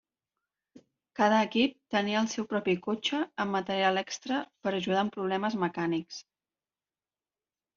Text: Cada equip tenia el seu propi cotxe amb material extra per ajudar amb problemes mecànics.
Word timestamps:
Cada 1.19 1.41
equip 1.47 1.75
tenia 1.95 2.17
el 2.21 2.31
seu 2.31 2.47
propi 2.53 2.75
cotxe 2.87 3.19
amb 3.45 3.57
material 3.57 4.03
extra 4.03 4.41
per 4.65 4.75
ajudar 4.79 5.01
amb 5.03 5.15
problemes 5.19 5.59
mecànics. 5.67 6.19